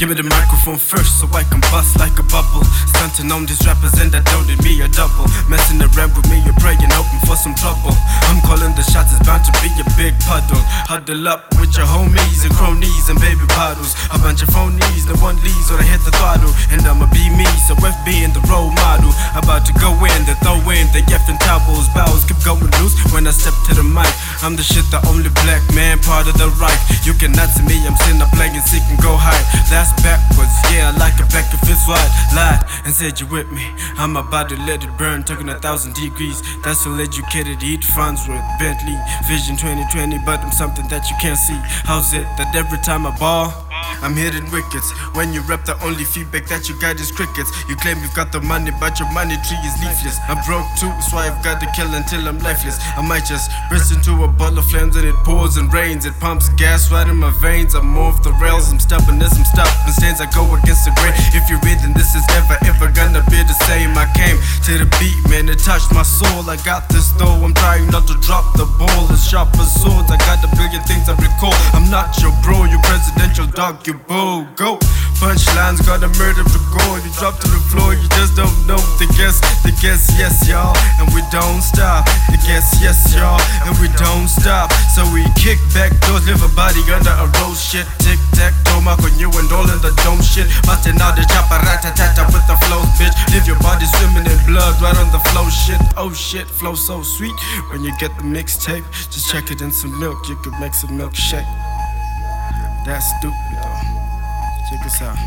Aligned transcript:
Give 0.00 0.08
me 0.08 0.14
the 0.14 0.22
microphone 0.22 0.78
first 0.78 1.20
so 1.20 1.28
I 1.36 1.44
can 1.44 1.60
bust 1.68 1.98
like 2.00 2.18
a 2.18 2.22
bubble. 2.22 2.64
Stunting 2.88 3.30
on 3.30 3.44
these 3.44 3.60
rappers 3.66 4.00
and 4.00 4.08
I 4.16 4.24
don't 4.32 4.48
need 4.48 4.64
me 4.64 4.80
a 4.80 4.88
Huddle 10.90 11.30
up 11.30 11.46
with 11.62 11.70
your 11.78 11.86
homies 11.86 12.42
and 12.42 12.50
cronies 12.58 13.06
and 13.06 13.14
baby 13.22 13.46
bottles. 13.54 13.94
A 14.10 14.18
bunch 14.18 14.42
of 14.42 14.50
phonies, 14.50 15.06
the 15.06 15.14
one 15.22 15.38
leads 15.38 15.70
or 15.70 15.78
they 15.78 15.86
hit 15.86 16.02
the 16.02 16.10
throttle. 16.18 16.50
And 16.74 16.82
I'ma 16.82 17.06
be 17.14 17.30
me, 17.30 17.46
so 17.62 17.78
FB 17.78 18.26
in 18.26 18.34
the 18.34 18.42
role 18.50 18.74
model. 18.74 19.14
About 19.38 19.62
to 19.70 19.72
go 19.78 19.94
in, 20.02 20.18
they 20.26 20.34
throw 20.42 20.58
in 20.66 20.90
the 20.90 21.06
effing 21.14 21.38
towels. 21.46 21.86
Bows 21.94 22.26
keep 22.26 22.42
going 22.42 22.66
loose 22.82 22.98
when 23.14 23.22
I 23.22 23.30
step 23.30 23.54
to 23.70 23.78
the 23.78 23.86
mic. 23.86 24.10
I'm 24.42 24.58
the 24.58 24.66
shit, 24.66 24.82
the 24.90 24.98
only 25.06 25.30
black 25.46 25.62
man, 25.78 26.02
part 26.02 26.26
of 26.26 26.34
the 26.34 26.50
right. 26.58 26.80
You 27.06 27.14
cannot 27.14 27.54
see 27.54 27.62
me, 27.70 27.78
I'm 27.86 27.94
sitting 28.02 28.18
up 28.18 28.34
playing 28.34 28.58
and 28.58 28.98
go 28.98 29.14
high. 29.14 29.38
That's 29.70 29.94
backwards, 30.02 30.19
if. 31.90 32.34
Lied 32.34 32.64
and 32.84 32.94
said 32.94 33.20
you 33.20 33.26
with 33.26 33.50
me. 33.50 33.66
I'm 33.98 34.16
about 34.16 34.48
to 34.50 34.56
let 34.56 34.84
it 34.84 34.96
burn, 34.96 35.24
talking 35.24 35.48
a 35.48 35.58
thousand 35.58 35.94
degrees. 35.94 36.42
That's 36.62 36.84
so 36.84 36.94
educated, 36.94 37.62
eat 37.62 37.84
Farnsworth, 37.84 38.44
Bentley, 38.58 38.98
Vision 39.26 39.56
2020, 39.56 40.18
but 40.24 40.40
I'm 40.40 40.52
something 40.52 40.86
that 40.88 41.10
you 41.10 41.16
can't 41.20 41.38
see. 41.38 41.58
How's 41.84 42.14
it 42.14 42.26
that 42.38 42.54
every 42.54 42.78
time 42.78 43.06
I 43.06 43.16
ball? 43.18 43.52
I'm 44.02 44.14
hitting 44.16 44.48
wickets. 44.50 44.90
When 45.12 45.32
you 45.32 45.40
rap, 45.42 45.64
the 45.64 45.76
only 45.84 46.04
feedback 46.04 46.46
that 46.48 46.68
you 46.68 46.78
got 46.80 47.00
is 47.00 47.10
crickets. 47.12 47.50
You 47.68 47.76
claim 47.76 47.98
you've 48.00 48.14
got 48.14 48.32
the 48.32 48.40
money, 48.40 48.70
but 48.80 48.98
your 48.98 49.10
money 49.12 49.36
tree 49.44 49.60
is 49.60 49.76
leafless. 49.82 50.16
I'm 50.28 50.40
broke 50.46 50.68
too, 50.78 50.92
so 51.04 51.18
I've 51.18 51.42
got 51.44 51.60
to 51.60 51.68
kill 51.76 51.92
until 51.92 52.26
I'm 52.28 52.38
lifeless. 52.38 52.78
I 52.96 53.02
might 53.02 53.26
just 53.26 53.50
burst 53.68 53.92
into 53.92 54.24
a 54.24 54.28
ball 54.28 54.56
of 54.56 54.64
flames 54.66 54.96
and 54.96 55.04
it 55.04 55.16
pours 55.24 55.56
and 55.56 55.72
rains. 55.72 56.06
It 56.06 56.14
pumps 56.20 56.48
gas 56.56 56.90
right 56.90 57.06
in 57.06 57.16
my 57.16 57.30
veins. 57.40 57.74
I'm 57.74 57.96
off 57.98 58.22
the 58.22 58.32
rails, 58.40 58.72
I'm 58.72 58.80
stubborn 58.80 59.20
as 59.20 59.36
I'm 59.36 59.44
stopping 59.44 59.92
stains. 59.92 60.20
I 60.20 60.30
go 60.30 60.48
against 60.54 60.84
the 60.84 60.92
grain. 60.96 61.12
If 61.36 61.50
you're 61.50 61.60
to 64.70 64.78
the 64.78 64.90
beat, 65.02 65.18
man, 65.26 65.48
it 65.48 65.58
touched 65.58 65.90
my 65.90 66.02
soul. 66.02 66.46
I 66.46 66.54
got 66.62 66.88
this 66.88 67.10
though, 67.18 67.42
I'm 67.42 67.54
trying 67.54 67.90
not 67.90 68.06
to 68.06 68.14
drop 68.22 68.54
the 68.54 68.66
ball. 68.78 69.10
As 69.10 69.26
sharp 69.26 69.50
as 69.58 69.74
swords, 69.82 70.10
I 70.10 70.16
got 70.22 70.38
a 70.46 70.50
billion 70.54 70.82
things 70.86 71.10
I 71.10 71.18
recall. 71.18 71.54
I'm 71.74 71.90
not 71.90 72.14
your 72.22 72.30
bro, 72.46 72.70
you 72.70 72.78
presidential 72.86 73.46
dog, 73.50 73.82
you 73.86 73.94
bull. 74.06 74.46
Go. 74.54 74.78
Punchlines 75.18 75.84
got 75.84 76.00
a 76.06 76.08
murder 76.16 76.46
for 76.46 76.62
gold. 76.72 77.02
You 77.02 77.10
drop 77.18 77.36
to 77.42 77.48
the 77.50 77.60
floor, 77.68 77.92
you 77.98 78.06
just 78.14 78.38
don't 78.38 78.54
know 78.64 78.78
the 79.02 79.10
guess. 79.18 79.42
The 79.66 79.74
guess, 79.82 80.06
yes, 80.14 80.46
y'all, 80.46 80.72
and 81.02 81.10
we 81.12 81.20
don't 81.34 81.60
stop. 81.60 82.06
The 82.30 82.38
guess, 82.46 82.78
yes, 82.78 83.10
y'all, 83.10 83.42
and 83.66 83.74
we 83.82 83.90
don't 83.98 84.30
stop. 84.30 84.70
So 84.94 85.02
we 85.10 85.26
kick 85.34 85.58
back 85.74 85.90
doors, 86.06 86.24
live 86.30 86.40
a 86.46 86.50
body 86.54 86.80
under 86.94 87.10
a 87.10 87.26
rose 87.42 87.58
shit. 87.58 87.84
Tic 87.98 88.22
tac 88.38 88.54
toe, 88.64 88.80
mark 88.80 89.02
you 89.18 89.28
and 89.34 89.50
all 89.50 89.66
in 89.66 89.82
the 89.82 89.90
dome 90.06 90.22
shit. 90.22 90.46
Busting 90.62 90.96
out 91.02 91.18
the 91.18 91.26
chopper, 91.26 91.58
rat 91.66 91.82
tat 91.82 92.16
with 92.30 92.46
the 92.46 92.56
flows, 92.70 92.86
bitch. 92.96 93.12
Leave 93.34 93.50
your 93.50 93.58
body 93.58 93.84
swimming 93.98 94.29
in 94.29 94.29
blood 94.50 94.82
right 94.82 94.98
on 94.98 95.10
the 95.12 95.22
flow 95.30 95.48
shit. 95.48 95.80
Oh 95.96 96.12
shit, 96.12 96.46
flow 96.46 96.74
so 96.74 97.02
sweet. 97.02 97.36
When 97.70 97.84
you 97.84 97.92
get 97.98 98.10
the 98.16 98.24
mixtape, 98.24 98.84
just 99.12 99.30
check 99.30 99.50
it 99.50 99.60
in 99.60 99.70
some 99.70 99.98
milk. 100.00 100.28
You 100.28 100.36
could 100.42 100.54
make 100.58 100.74
some 100.74 100.90
milkshake. 100.98 101.50
That's 102.84 103.06
stupid 103.18 103.54
though. 103.62 103.80
Check 104.68 104.82
this 104.82 105.02
out. 105.02 105.18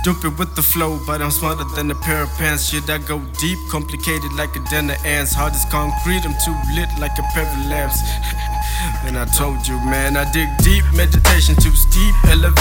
Stupid 0.00 0.38
with 0.38 0.54
the 0.54 0.62
flow, 0.62 1.00
but 1.06 1.20
I'm 1.20 1.30
smarter 1.30 1.64
than 1.76 1.90
a 1.90 1.94
pair 1.94 2.22
of 2.22 2.30
pants. 2.36 2.68
Shit, 2.68 2.88
I 2.88 2.98
go 2.98 3.18
deep, 3.40 3.58
complicated 3.70 4.32
like 4.34 4.54
a 4.54 4.60
den 4.70 4.90
of 4.90 5.04
ants. 5.04 5.32
Hard 5.34 5.52
as 5.52 5.64
concrete, 5.66 6.24
I'm 6.24 6.36
too 6.44 6.56
lit 6.76 6.88
like 7.00 7.16
a 7.18 7.26
pair 7.34 7.44
of 7.44 7.66
lamps. 7.66 8.00
and 9.04 9.18
I 9.18 9.24
told 9.36 9.66
you, 9.66 9.76
man, 9.84 10.16
I 10.16 10.30
dig 10.30 10.48
deep. 10.58 10.84
Meditation 10.94 11.56
too 11.56 11.74
steep, 11.74 11.97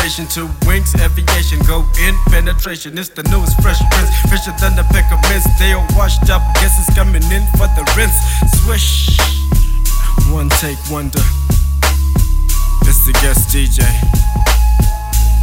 elevation 0.08 0.28
to 0.28 0.50
wings, 0.66 0.96
aviation 0.96 1.60
go 1.68 1.84
in, 2.00 2.16
penetration. 2.28 2.98
It's 2.98 3.10
the 3.10 3.24
newest 3.24 3.62
fresh 3.62 3.80
prince, 3.92 4.10
fresher 4.30 4.54
than 4.62 4.76
the 4.78 4.84
peck 4.84 5.12
of 5.12 5.20
mints. 5.30 5.46
They 5.60 5.74
all 5.74 5.86
washed 5.96 6.30
up, 6.30 6.42
guess 6.56 6.80
it's 6.80 6.96
coming 6.96 7.24
in 7.24 7.44
for 7.58 7.68
the 7.76 7.84
rinse. 7.98 8.16
Swish, 8.64 9.18
one 10.32 10.48
take 10.62 10.80
wonder. 10.90 11.20
It's 12.88 13.06
the 13.06 13.12
guest 13.20 13.50
DJ, 13.52 13.84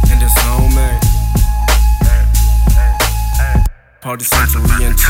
and 0.09 0.21
it's 0.23 0.33
homemade. 0.41 1.01
Party 4.01 4.25
Central 4.25 4.63
ENT, 4.81 5.05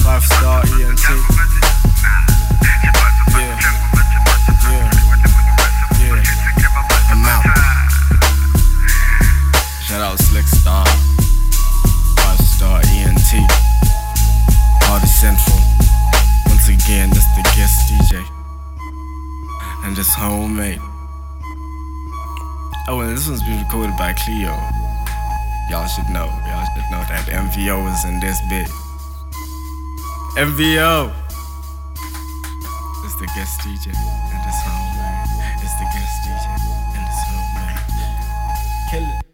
five 0.00 0.24
star 0.24 0.62
ENT. 0.80 1.49
Central. 15.10 15.58
Once 16.46 16.68
again, 16.68 17.10
this 17.10 17.26
the 17.36 17.42
guest 17.56 17.90
DJ, 17.90 18.24
and 19.84 19.98
it's 19.98 20.14
homemade. 20.14 20.80
Oh, 22.88 23.00
and 23.00 23.16
this 23.16 23.28
one's 23.28 23.42
been 23.42 23.62
recorded 23.62 23.96
by 23.96 24.12
Cleo. 24.14 24.54
Y'all 25.68 25.86
should 25.86 26.08
know. 26.10 26.26
Y'all 26.46 26.66
should 26.74 26.90
know 26.90 27.02
that 27.10 27.26
MVO 27.28 27.92
is 27.92 28.04
in 28.04 28.18
this 28.20 28.40
bit. 28.48 28.66
MVO! 30.36 31.12
It's 33.04 33.16
the 33.16 33.26
guest 33.34 33.60
DJ 33.60 33.94
and 33.94 34.40
it's 34.46 34.62
homemade. 34.62 35.30
It's 35.62 35.74
the 35.78 35.86
guest 35.90 36.14
DJ 36.24 36.46
and 36.94 37.06
it's 37.06 37.22
homemade. 37.28 37.80
Kill 38.90 39.02
it. 39.02 39.29